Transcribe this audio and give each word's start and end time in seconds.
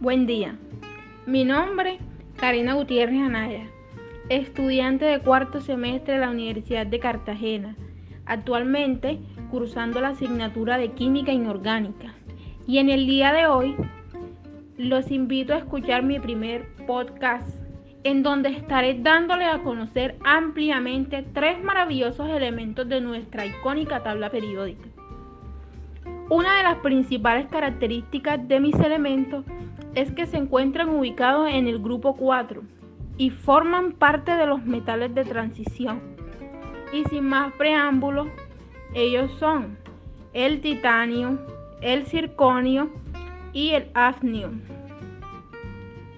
Buen 0.00 0.26
día. 0.26 0.56
Mi 1.26 1.44
nombre, 1.44 1.98
Karina 2.36 2.72
Gutiérrez 2.72 3.20
Anaya, 3.20 3.66
estudiante 4.30 5.04
de 5.04 5.20
cuarto 5.20 5.60
semestre 5.60 6.14
de 6.14 6.20
la 6.20 6.30
Universidad 6.30 6.86
de 6.86 6.98
Cartagena, 6.98 7.76
actualmente 8.24 9.18
cursando 9.50 10.00
la 10.00 10.08
asignatura 10.08 10.78
de 10.78 10.92
Química 10.92 11.32
Inorgánica. 11.32 12.14
Y 12.66 12.78
en 12.78 12.88
el 12.88 13.06
día 13.06 13.30
de 13.34 13.46
hoy 13.46 13.76
los 14.78 15.10
invito 15.10 15.52
a 15.52 15.58
escuchar 15.58 16.02
mi 16.02 16.18
primer 16.18 16.66
podcast 16.86 17.62
en 18.02 18.22
donde 18.22 18.48
estaré 18.48 18.98
dándole 19.02 19.44
a 19.44 19.62
conocer 19.62 20.16
ampliamente 20.24 21.26
tres 21.34 21.62
maravillosos 21.62 22.30
elementos 22.30 22.88
de 22.88 23.02
nuestra 23.02 23.44
icónica 23.44 24.02
tabla 24.02 24.30
periódica. 24.30 24.88
Una 26.30 26.58
de 26.58 26.62
las 26.62 26.76
principales 26.76 27.48
características 27.48 28.46
de 28.46 28.60
mis 28.60 28.76
elementos 28.76 29.44
es 29.96 30.12
que 30.12 30.26
se 30.26 30.36
encuentran 30.36 30.88
ubicados 30.90 31.48
en 31.50 31.66
el 31.66 31.80
grupo 31.80 32.14
4 32.14 32.62
y 33.16 33.30
forman 33.30 33.90
parte 33.90 34.36
de 34.36 34.46
los 34.46 34.64
metales 34.64 35.12
de 35.12 35.24
transición. 35.24 36.00
Y 36.92 37.02
sin 37.06 37.24
más 37.24 37.52
preámbulos, 37.54 38.28
ellos 38.94 39.32
son 39.40 39.76
el 40.32 40.60
titanio, 40.60 41.36
el 41.80 42.06
circonio 42.06 42.92
y 43.52 43.70
el 43.70 43.90
afnio. 43.94 44.52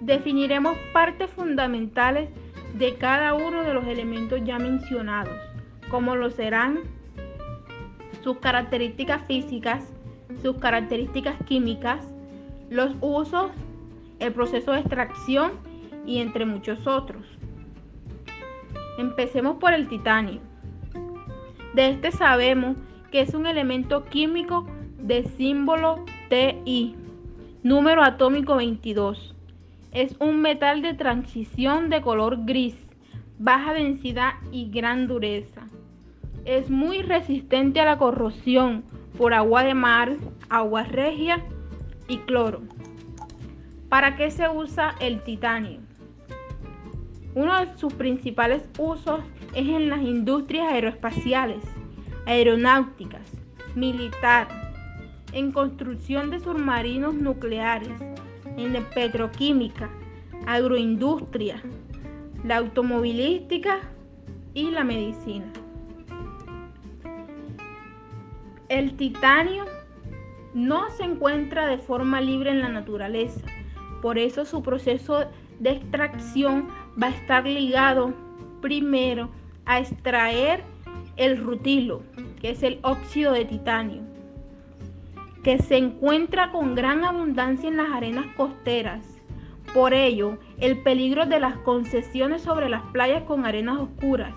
Definiremos 0.03 0.77
partes 0.93 1.31
fundamentales 1.31 2.29
de 2.75 2.97
cada 2.97 3.33
uno 3.33 3.63
de 3.63 3.73
los 3.73 3.87
elementos 3.87 4.43
ya 4.45 4.59
mencionados, 4.59 5.39
como 5.91 6.17
lo 6.17 6.29
serán 6.29 6.81
sus 8.23 8.37
características 8.41 9.25
físicas, 9.27 9.91
sus 10.41 10.57
características 10.57 11.37
químicas, 11.45 12.07
los 12.71 12.95
usos, 13.01 13.51
el 14.19 14.33
proceso 14.33 14.73
de 14.73 14.81
extracción 14.81 15.53
y 16.07 16.19
entre 16.19 16.47
muchos 16.47 16.87
otros. 16.87 17.23
Empecemos 18.99 19.57
por 19.57 19.73
el 19.73 19.89
titanio. 19.89 20.41
De 21.75 21.89
este 21.91 22.13
sabemos 22.13 22.77
que 23.11 23.21
es 23.21 23.35
un 23.35 23.47
elemento 23.47 24.05
químico 24.05 24.67
de 24.99 25.25
símbolo 25.25 26.05
Ti, 26.29 26.95
número 27.63 28.03
atómico 28.03 28.57
22. 28.57 29.35
Es 29.93 30.17
un 30.19 30.41
metal 30.41 30.83
de 30.83 30.95
transición 30.95 31.91
de 31.91 32.01
color 32.01 32.45
gris, 32.45 32.77
baja 33.39 33.75
densidad 33.75 34.35
y 34.51 34.71
gran 34.71 35.07
dureza. 35.07 35.69
Es 36.45 36.71
muy 36.71 37.03
resistente 37.03 37.81
a 37.81 37.85
la 37.85 37.99
corrosión 37.99 38.85
por 39.23 39.35
agua 39.35 39.63
de 39.63 39.73
mar, 39.73 40.17
agua 40.49 40.83
regia 40.83 41.45
y 42.09 42.19
cloro. 42.19 42.63
¿Para 43.89 44.17
qué 44.17 44.33
se 44.33 44.49
usa 44.49 44.97
el 44.99 45.23
titanio? 45.23 45.79
Uno 47.37 47.61
de 47.61 47.79
sus 47.79 47.95
principales 47.95 48.69
usos 48.79 49.21
es 49.55 49.69
en 49.69 49.91
las 49.91 50.03
industrias 50.03 50.73
aeroespaciales, 50.73 51.63
aeronáuticas, 52.27 53.23
militar, 53.77 54.49
en 55.33 55.53
construcción 55.53 56.31
de 56.31 56.41
submarinos 56.41 57.15
nucleares, 57.15 57.93
en 58.57 58.73
la 58.73 58.81
petroquímica, 58.91 59.89
agroindustria, 60.49 61.63
la 62.43 62.57
automovilística 62.57 63.83
y 64.53 64.73
la 64.73 64.83
medicina. 64.83 65.47
El 68.73 68.97
titanio 68.97 69.67
no 70.55 70.89
se 70.93 71.05
encuentra 71.05 71.67
de 71.67 71.77
forma 71.77 72.23
libre 72.23 72.53
en 72.53 72.61
la 72.61 72.71
naturaleza, 72.71 73.43
por 74.01 74.17
eso 74.17 74.47
su 74.47 74.63
proceso 74.63 75.27
de 75.59 75.73
extracción 75.73 76.69
va 77.01 77.09
a 77.09 77.11
estar 77.11 77.47
ligado 77.47 78.15
primero 78.63 79.29
a 79.67 79.79
extraer 79.79 80.65
el 81.19 81.37
rutilo, 81.37 82.01
que 82.41 82.53
es 82.53 82.63
el 82.63 82.79
óxido 82.81 83.35
de 83.35 83.45
titanio, 83.45 84.01
que 85.45 85.59
se 85.59 85.77
encuentra 85.77 86.51
con 86.51 86.75
gran 86.75 87.05
abundancia 87.05 87.69
en 87.69 87.77
las 87.77 87.91
arenas 87.93 88.25
costeras. 88.39 89.07
Por 89.75 89.93
ello, 89.93 90.39
el 90.61 90.79
peligro 90.79 91.27
de 91.27 91.41
las 91.41 91.59
concesiones 91.59 92.41
sobre 92.41 92.71
las 92.71 92.85
playas 92.85 93.25
con 93.25 93.45
arenas 93.45 93.81
oscuras 93.81 94.33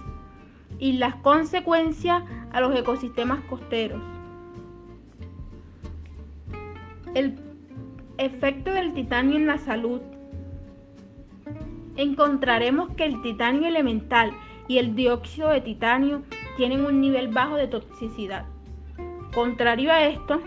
y 0.78 0.97
las 0.97 1.16
consecuencias 1.16 2.22
a 2.51 2.59
los 2.59 2.75
ecosistemas 2.75 3.40
costeros. 3.45 4.14
El 7.15 7.39
efecto 8.17 8.73
del 8.73 8.93
titanio 8.93 9.37
en 9.37 9.47
la 9.47 9.57
salud. 9.57 10.01
Encontraremos 11.95 12.89
que 12.95 13.05
el 13.05 13.21
titanio 13.21 13.69
elemental 13.69 14.33
y 14.67 14.79
el 14.79 14.95
dióxido 14.95 15.47
de 15.47 15.61
titanio 15.61 16.23
tienen 16.57 16.85
un 16.85 16.99
nivel 16.99 17.29
bajo 17.29 17.55
de 17.55 17.69
toxicidad. 17.69 18.43
Contrario 19.33 19.93
a 19.93 20.05
esto, 20.07 20.41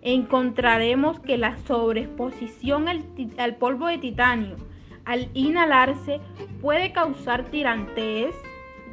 encontraremos 0.00 1.20
que 1.20 1.36
la 1.36 1.58
sobreexposición 1.66 2.88
al, 2.88 3.56
polvo 3.56 3.88
de 3.88 3.98
titanio 3.98 4.56
al 5.04 5.28
inhalarse 5.34 6.18
puede 6.62 6.92
causar 6.92 7.44
tirantez, 7.44 8.34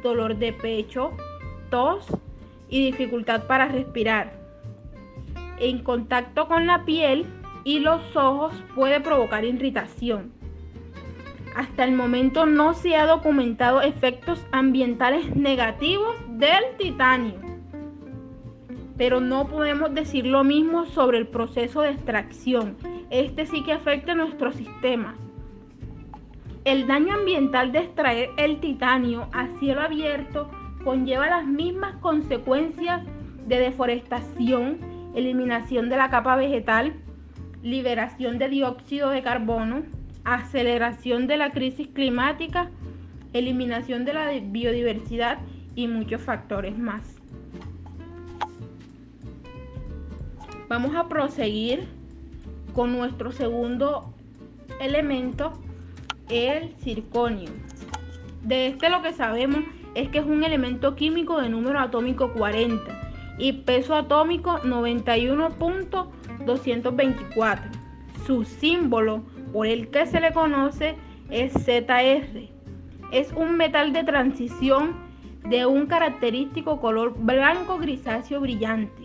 dolor 0.02 0.36
de 0.36 0.52
pecho, 0.52 1.12
tos 1.70 2.06
y 2.68 2.84
dificultad 2.84 3.46
para 3.46 3.66
respirar 3.66 4.43
en 5.58 5.82
contacto 5.82 6.48
con 6.48 6.66
la 6.66 6.84
piel 6.84 7.26
y 7.64 7.80
los 7.80 8.14
ojos 8.16 8.52
puede 8.74 9.00
provocar 9.00 9.44
irritación. 9.44 10.32
Hasta 11.56 11.84
el 11.84 11.92
momento 11.92 12.46
no 12.46 12.74
se 12.74 12.96
ha 12.96 13.06
documentado 13.06 13.80
efectos 13.80 14.44
ambientales 14.50 15.36
negativos 15.36 16.16
del 16.28 16.64
titanio. 16.78 17.34
Pero 18.96 19.20
no 19.20 19.46
podemos 19.46 19.94
decir 19.94 20.26
lo 20.26 20.44
mismo 20.44 20.86
sobre 20.86 21.18
el 21.18 21.28
proceso 21.28 21.82
de 21.82 21.90
extracción. 21.90 22.76
Este 23.10 23.46
sí 23.46 23.62
que 23.62 23.72
afecta 23.72 24.12
a 24.12 24.16
nuestro 24.16 24.52
sistema. 24.52 25.16
El 26.64 26.86
daño 26.86 27.14
ambiental 27.14 27.72
de 27.72 27.80
extraer 27.80 28.30
el 28.36 28.58
titanio 28.58 29.28
a 29.32 29.48
cielo 29.58 29.82
abierto 29.82 30.50
conlleva 30.82 31.26
las 31.26 31.46
mismas 31.46 31.96
consecuencias 31.96 33.02
de 33.46 33.58
deforestación, 33.58 34.78
eliminación 35.14 35.88
de 35.88 35.96
la 35.96 36.10
capa 36.10 36.36
vegetal, 36.36 36.94
liberación 37.62 38.38
de 38.38 38.48
dióxido 38.48 39.10
de 39.10 39.22
carbono, 39.22 39.82
aceleración 40.24 41.26
de 41.26 41.36
la 41.36 41.52
crisis 41.52 41.88
climática, 41.88 42.70
eliminación 43.32 44.04
de 44.04 44.12
la 44.12 44.30
biodiversidad 44.42 45.38
y 45.74 45.88
muchos 45.88 46.20
factores 46.20 46.76
más. 46.76 47.16
Vamos 50.68 50.94
a 50.96 51.08
proseguir 51.08 51.86
con 52.74 52.92
nuestro 52.92 53.32
segundo 53.32 54.12
elemento, 54.80 55.52
el 56.28 56.74
circonio. 56.78 57.50
De 58.42 58.66
este 58.66 58.88
lo 58.88 59.02
que 59.02 59.12
sabemos 59.12 59.60
es 59.94 60.08
que 60.08 60.18
es 60.18 60.24
un 60.24 60.42
elemento 60.42 60.96
químico 60.96 61.40
de 61.40 61.48
número 61.48 61.78
atómico 61.78 62.32
40 62.32 63.03
y 63.38 63.52
peso 63.52 63.94
atómico 63.94 64.58
91.224. 64.60 67.60
Su 68.26 68.44
símbolo 68.44 69.22
por 69.52 69.66
el 69.66 69.88
que 69.88 70.06
se 70.06 70.20
le 70.20 70.32
conoce 70.32 70.94
es 71.30 71.52
ZR. 71.52 72.48
Es 73.12 73.32
un 73.32 73.56
metal 73.56 73.92
de 73.92 74.04
transición 74.04 75.02
de 75.48 75.66
un 75.66 75.86
característico 75.86 76.80
color 76.80 77.14
blanco 77.18 77.78
grisáceo 77.78 78.40
brillante 78.40 79.04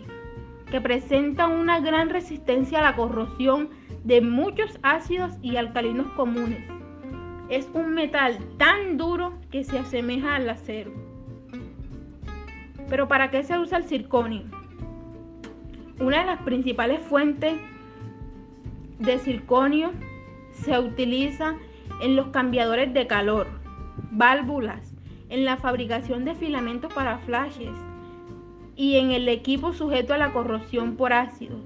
que 0.70 0.80
presenta 0.80 1.48
una 1.48 1.80
gran 1.80 2.10
resistencia 2.10 2.78
a 2.78 2.82
la 2.82 2.96
corrosión 2.96 3.70
de 4.04 4.20
muchos 4.20 4.78
ácidos 4.82 5.32
y 5.42 5.56
alcalinos 5.56 6.10
comunes. 6.12 6.62
Es 7.48 7.68
un 7.74 7.92
metal 7.92 8.38
tan 8.56 8.96
duro 8.96 9.34
que 9.50 9.64
se 9.64 9.78
asemeja 9.78 10.36
al 10.36 10.48
acero. 10.48 11.09
Pero 12.90 13.06
¿para 13.06 13.30
qué 13.30 13.44
se 13.44 13.56
usa 13.56 13.78
el 13.78 13.84
circonio? 13.84 14.42
Una 16.00 16.20
de 16.20 16.26
las 16.26 16.42
principales 16.42 17.00
fuentes 17.00 17.54
de 18.98 19.18
circonio 19.18 19.92
se 20.52 20.76
utiliza 20.78 21.54
en 22.02 22.16
los 22.16 22.28
cambiadores 22.28 22.92
de 22.92 23.06
calor, 23.06 23.46
válvulas, 24.10 24.94
en 25.28 25.44
la 25.44 25.56
fabricación 25.56 26.24
de 26.24 26.34
filamentos 26.34 26.92
para 26.92 27.18
flashes 27.18 27.70
y 28.74 28.96
en 28.96 29.12
el 29.12 29.28
equipo 29.28 29.72
sujeto 29.72 30.12
a 30.12 30.18
la 30.18 30.32
corrosión 30.32 30.96
por 30.96 31.12
ácido. 31.12 31.58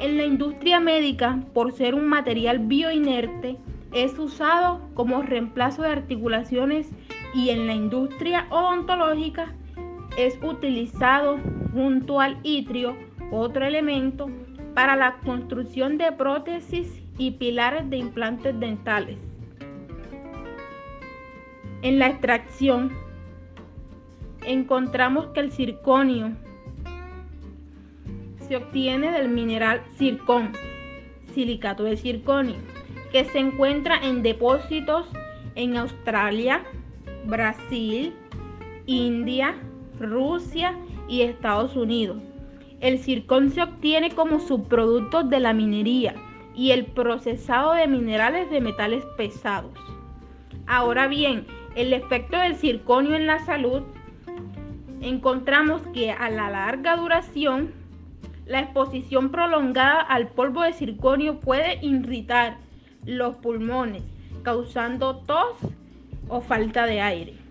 En 0.00 0.18
la 0.18 0.24
industria 0.24 0.78
médica, 0.78 1.40
por 1.54 1.72
ser 1.72 1.94
un 1.94 2.06
material 2.06 2.58
bioinerte, 2.58 3.56
es 3.92 4.18
usado 4.18 4.80
como 4.92 5.22
reemplazo 5.22 5.82
de 5.82 5.88
articulaciones 5.88 6.90
y 7.32 7.48
en 7.48 7.66
la 7.66 7.72
industria 7.72 8.46
odontológica 8.50 9.54
es 10.16 10.38
utilizado 10.42 11.38
junto 11.72 12.20
al 12.20 12.38
itrio, 12.42 12.96
otro 13.30 13.64
elemento, 13.64 14.28
para 14.74 14.96
la 14.96 15.18
construcción 15.24 15.98
de 15.98 16.12
prótesis 16.12 17.02
y 17.18 17.32
pilares 17.32 17.88
de 17.88 17.98
implantes 17.98 18.58
dentales. 18.58 19.18
En 21.82 21.98
la 21.98 22.08
extracción 22.08 22.92
encontramos 24.44 25.26
que 25.28 25.40
el 25.40 25.52
circonio 25.52 26.32
se 28.38 28.56
obtiene 28.56 29.10
del 29.12 29.28
mineral 29.28 29.82
circón, 29.96 30.52
silicato 31.34 31.84
de 31.84 31.96
circonio, 31.96 32.56
que 33.12 33.24
se 33.24 33.38
encuentra 33.38 33.96
en 34.02 34.22
depósitos 34.22 35.06
en 35.54 35.76
Australia, 35.76 36.62
Brasil, 37.26 38.14
India, 38.86 39.56
Rusia 39.98 40.76
y 41.08 41.22
Estados 41.22 41.76
Unidos. 41.76 42.18
El 42.80 42.98
circón 42.98 43.50
se 43.50 43.62
obtiene 43.62 44.10
como 44.10 44.40
subproducto 44.40 45.24
de 45.24 45.40
la 45.40 45.52
minería 45.52 46.14
y 46.54 46.70
el 46.70 46.86
procesado 46.86 47.72
de 47.72 47.86
minerales 47.86 48.50
de 48.50 48.60
metales 48.60 49.04
pesados. 49.16 49.72
Ahora 50.66 51.06
bien, 51.06 51.46
el 51.74 51.92
efecto 51.92 52.38
del 52.38 52.56
circonio 52.56 53.14
en 53.14 53.26
la 53.26 53.44
salud, 53.44 53.82
encontramos 55.00 55.82
que 55.92 56.10
a 56.10 56.30
la 56.30 56.50
larga 56.50 56.96
duración, 56.96 57.72
la 58.46 58.60
exposición 58.60 59.30
prolongada 59.30 60.00
al 60.00 60.28
polvo 60.28 60.62
de 60.62 60.72
circonio 60.72 61.40
puede 61.40 61.78
irritar 61.82 62.58
los 63.04 63.36
pulmones, 63.36 64.02
causando 64.42 65.16
tos 65.18 65.56
o 66.28 66.40
falta 66.40 66.86
de 66.86 67.00
aire. 67.00 67.45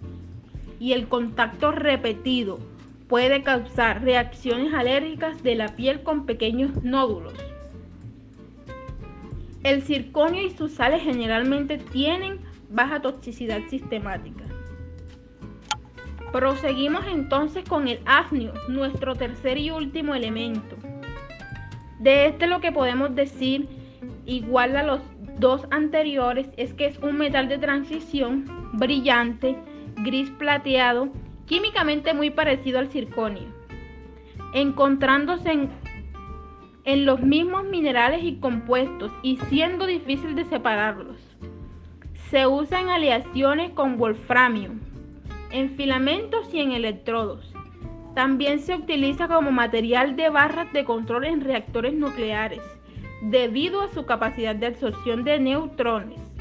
Y 0.80 0.94
el 0.94 1.08
contacto 1.08 1.72
repetido 1.72 2.60
puede 3.08 3.44
causar 3.44 4.04
reacciones 4.04 4.74
alérgicas 4.74 5.42
de 5.44 5.56
la 5.56 5.76
piel 5.76 6.04
con 6.04 6.26
pequeños 6.26 6.84
nódulos. 6.84 7.34
El 9.64 9.82
circonio 9.82 10.46
y 10.46 10.52
sus 10.52 10.74
sales 10.74 11.02
generalmente 11.04 11.78
tienen 11.78 12.40
baja 12.70 13.02
toxicidad 13.02 13.62
sistemática. 13.70 14.44
Proseguimos 16.32 17.06
entonces 17.08 17.64
con 17.68 17.88
el 17.88 18.00
afnio, 18.06 18.54
nuestro 18.68 19.16
tercer 19.16 19.58
y 19.58 19.72
último 19.72 20.14
elemento. 20.14 20.76
De 22.00 22.28
este 22.28 22.48
lo 22.48 22.60
que 22.60 22.72
podemos 22.72 23.16
decir, 23.16 23.68
igual 24.26 24.76
a 24.76 24.84
los 24.84 25.02
dos 25.40 25.66
anteriores, 25.72 26.50
es 26.58 26.74
que 26.74 26.88
es 26.88 26.98
un 27.00 27.18
metal 27.18 27.48
de 27.48 27.58
transición 27.58 28.46
brillante, 28.74 29.56
gris 29.98 30.30
plateado, 30.32 31.10
químicamente 31.46 32.14
muy 32.14 32.30
parecido 32.30 32.80
al 32.80 32.90
circonio, 32.90 33.44
encontrándose 34.54 35.70
en, 36.84 37.06
los 37.06 37.22
mismos 37.22 37.64
minerales 37.66 38.24
y 38.24 38.36
compuestos 38.38 39.12
y 39.24 39.38
siendo 39.50 39.86
difícil 39.86 40.36
de 40.36 40.46
separarlos. 40.46 41.18
Se 42.30 42.48
usa 42.48 42.82
en 42.82 42.90
aleaciones 42.90 43.72
con 43.72 43.98
wolframio, 43.98 44.72
en 45.52 45.72
filamentos 45.72 46.54
y 46.54 46.60
en 46.60 46.72
electrodos. 46.72 47.54
También 48.14 48.60
se 48.60 48.76
utiliza 48.76 49.28
como 49.28 49.52
material 49.52 50.16
de 50.16 50.30
barras 50.30 50.72
de 50.74 50.86
control 50.86 51.26
en 51.26 51.42
reactores 51.42 51.94
nucleares, 51.94 52.62
debido 53.24 53.82
a 53.82 53.90
su 53.90 54.06
capacidad 54.06 54.56
de 54.56 54.68
absorción 54.68 55.24
de 55.24 55.40
neutrones. 55.40 56.35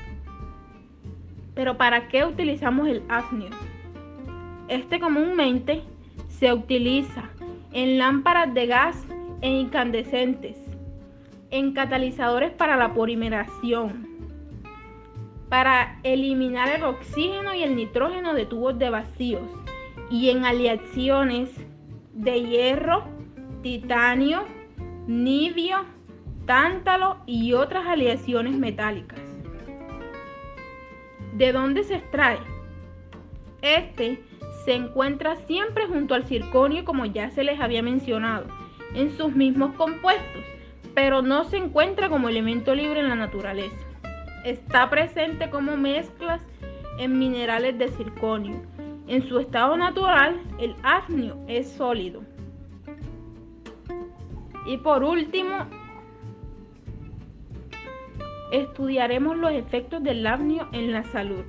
Pero 1.55 1.77
¿para 1.77 2.09
qué 2.09 2.25
utilizamos 2.25 2.89
el 2.89 3.03
afnio? 3.09 3.51
Este 4.69 4.99
comúnmente 4.99 5.83
se 6.29 6.53
utiliza 6.53 7.31
en 7.73 7.99
lámparas 7.99 8.53
de 8.55 8.67
gas 8.67 9.05
e 9.41 9.51
incandescentes, 9.51 10.57
en 11.51 11.73
catalizadores 11.73 12.53
para 12.53 12.77
la 12.77 12.95
polimeración, 12.95 14.09
para 15.49 16.01
eliminar 16.03 16.69
el 16.69 16.85
oxígeno 16.85 17.55
y 17.55 17.63
el 17.63 17.77
nitrógeno 17.77 18.35
de 18.35 18.47
tubos 18.47 18.79
de 18.79 18.91
vacíos 18.91 19.49
y 20.11 20.31
en 20.31 20.45
aleaciones 20.45 21.51
de 22.15 22.43
hierro, 22.43 23.05
titanio, 23.63 24.45
nibio, 25.07 25.85
tántalo 26.47 27.19
y 27.27 27.53
otras 27.53 27.87
aleaciones 27.87 28.55
metálicas. 28.57 29.24
¿De 31.35 31.51
dónde 31.51 31.83
se 31.83 31.97
extrae? 31.97 32.39
Este 33.61 34.23
se 34.65 34.73
encuentra 34.73 35.35
siempre 35.35 35.89
junto 35.89 36.15
al 36.15 36.25
circonio 36.25 36.85
como 36.85 37.07
ya 37.07 37.31
se 37.31 37.43
les 37.43 37.61
había 37.61 37.83
mencionado, 37.83 38.47
en 38.95 39.17
sus 39.17 39.35
mismos 39.35 39.75
compuestos, 39.75 40.45
pero 40.95 41.23
no 41.23 41.43
se 41.43 41.57
encuentra 41.57 42.09
como 42.09 42.29
elemento 42.29 42.73
libre 42.73 43.01
en 43.01 43.09
la 43.09 43.17
naturaleza. 43.17 43.77
Está 44.45 44.89
presente 44.89 45.51
como 45.51 45.77
mezclas 45.77 46.41
en 47.01 47.19
minerales 47.19 47.77
de 47.79 47.89
circonio. 47.89 48.63
En 49.09 49.29
su 49.29 49.41
estado 49.41 49.77
natural, 49.77 50.41
el 50.61 50.77
afnio 50.85 51.37
es 51.49 51.69
sólido. 51.69 52.23
Y 54.67 54.77
por 54.79 55.03
último, 55.03 55.67
estudiaremos 58.53 59.37
los 59.37 59.53
efectos 59.53 60.03
del 60.03 60.27
afnio 60.27 60.69
en 60.73 60.93
la 60.93 61.03
salud. 61.05 61.45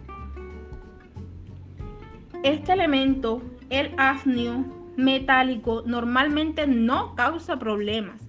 Este 2.44 2.74
elemento, 2.74 3.42
el 3.70 3.92
afnio 3.98 4.66
metálico, 4.98 5.84
normalmente 5.86 6.68
no 6.68 7.16
causa 7.16 7.58
problemas, 7.58 8.22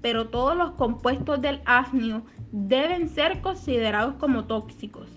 pero 0.00 0.28
todos 0.28 0.56
los 0.56 0.72
compuestos 0.72 1.40
del 1.40 1.60
afnio 1.64 2.22
deben 2.52 3.08
ser 3.08 3.40
considerados 3.40 4.14
como 4.14 4.44
tóxicos. 4.44 5.08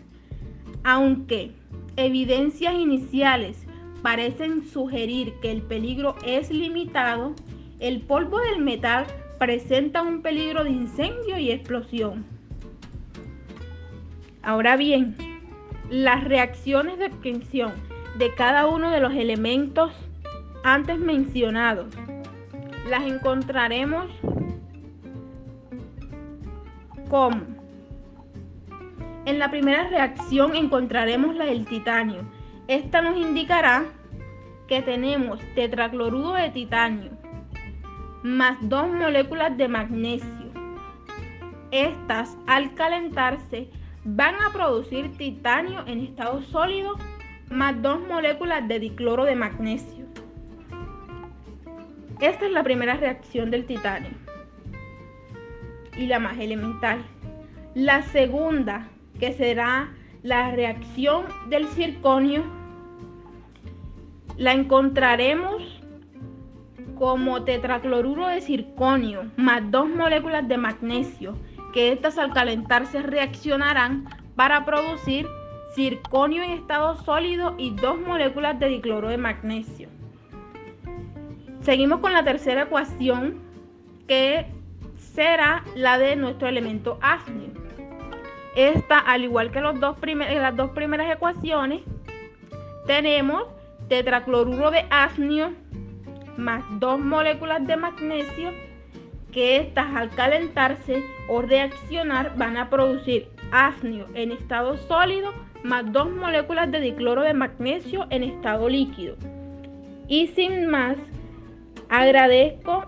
Aunque 0.83 1.51
evidencias 1.97 2.73
iniciales 2.73 3.67
parecen 4.01 4.63
sugerir 4.65 5.33
que 5.41 5.51
el 5.51 5.61
peligro 5.61 6.15
es 6.25 6.49
limitado, 6.49 7.33
el 7.79 8.01
polvo 8.01 8.39
del 8.39 8.63
metal 8.63 9.05
presenta 9.37 10.01
un 10.01 10.21
peligro 10.21 10.63
de 10.63 10.71
incendio 10.71 11.37
y 11.37 11.51
explosión. 11.51 12.36
Ahora 14.47 14.77
bien, 14.77 15.17
las 15.89 16.23
reacciones 16.23 16.97
de 16.99 17.07
obtención 17.07 17.73
de 18.17 18.33
cada 18.33 18.65
uno 18.67 18.91
de 18.91 19.01
los 19.01 19.11
elementos 19.11 19.91
antes 20.63 20.97
mencionados. 20.97 21.93
Las 22.87 23.03
encontraremos 23.03 24.05
como 27.09 27.41
en 29.25 29.37
la 29.37 29.51
primera 29.51 29.89
reacción 29.89 30.55
encontraremos 30.55 31.35
la 31.35 31.43
del 31.43 31.65
titanio. 31.65 32.21
Esta 32.69 33.01
nos 33.01 33.17
indicará 33.17 33.83
que 34.69 34.81
tenemos 34.81 35.41
tetracloruro 35.55 36.31
de 36.35 36.51
titanio 36.51 37.11
más 38.23 38.57
dos 38.61 38.87
moléculas 38.87 39.57
de 39.57 39.67
magnesio. 39.67 40.47
Estas 41.71 42.37
al 42.47 42.73
calentarse 42.75 43.69
van 44.09 44.35
a 44.35 44.53
producir 44.53 45.17
titanio 45.17 45.85
en 45.85 45.99
estado 45.99 46.41
sólido 46.43 46.95
más 47.49 47.81
dos 47.81 47.99
moléculas 48.07 48.65
de 48.65 48.79
dicloro 48.79 49.25
de 49.25 49.35
magnesio. 49.35 50.05
Esta 52.21 52.45
es 52.45 52.51
la 52.53 52.63
primera 52.63 52.95
reacción 52.95 53.51
del 53.51 53.65
titanio 53.65 54.11
y 55.97 56.05
la 56.05 56.19
más 56.19 56.37
elemental. 56.39 57.03
La 57.75 58.01
segunda, 58.01 58.87
que 59.19 59.33
será 59.33 59.91
la 60.23 60.51
reacción 60.51 61.25
del 61.49 61.67
circonio, 61.67 62.43
la 64.37 64.53
encontraremos 64.53 65.81
como 66.95 67.43
tetracloruro 67.43 68.27
de 68.27 68.39
circonio 68.39 69.29
más 69.35 69.69
dos 69.69 69.89
moléculas 69.89 70.47
de 70.47 70.57
magnesio, 70.57 71.35
que 71.73 71.91
estas 71.91 72.17
al 72.17 72.33
calentarse 72.33 73.01
reaccionarán 73.01 74.07
para 74.35 74.65
producir 74.65 75.27
circonio 75.73 76.43
en 76.43 76.51
estado 76.51 76.95
sólido 77.03 77.55
y 77.57 77.71
dos 77.71 77.99
moléculas 77.99 78.59
de 78.59 78.67
dicloro 78.67 79.09
de 79.09 79.17
magnesio. 79.17 79.89
Seguimos 81.61 81.99
con 81.99 82.13
la 82.13 82.23
tercera 82.23 82.63
ecuación 82.63 83.39
que 84.07 84.47
será 84.95 85.63
la 85.75 85.97
de 85.97 86.15
nuestro 86.15 86.47
elemento 86.47 86.97
afnio. 87.01 87.49
Esta, 88.55 88.97
al 88.97 89.23
igual 89.23 89.51
que 89.51 89.61
las 89.61 89.79
dos 89.79 90.69
primeras 90.71 91.11
ecuaciones, 91.13 91.81
tenemos 92.87 93.43
tetracloruro 93.87 94.71
de 94.71 94.85
afnio 94.89 95.53
más 96.37 96.63
dos 96.79 96.99
moléculas 96.99 97.65
de 97.67 97.75
magnesio 97.75 98.51
que 99.37 99.57
estas 99.57 99.95
al 99.95 100.09
calentarse 100.09 101.03
o 101.27 101.43
reaccionar 101.43 102.35
van 102.37 102.57
a 102.57 102.71
producir 102.71 103.27
afnio 103.51 104.07
en 104.15 104.31
estado 104.31 104.77
sólido 104.87 105.31
más 105.61 105.93
dos 105.93 106.09
moléculas 106.09 106.71
de 106.71 106.79
dicloro 106.79 107.21
de 107.21 107.35
magnesio 107.35 108.07
en 108.09 108.23
estado 108.23 108.67
líquido. 108.67 109.15
Y 110.07 110.29
sin 110.29 110.65
más, 110.65 110.97
agradezco 111.87 112.87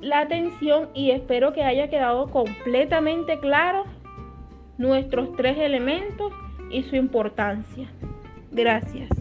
la 0.00 0.20
atención 0.20 0.88
y 0.94 1.10
espero 1.10 1.52
que 1.52 1.64
haya 1.64 1.90
quedado 1.90 2.30
completamente 2.30 3.38
claro 3.38 3.84
nuestros 4.78 5.36
tres 5.36 5.58
elementos 5.58 6.32
y 6.70 6.82
su 6.84 6.96
importancia. 6.96 7.90
Gracias. 8.50 9.19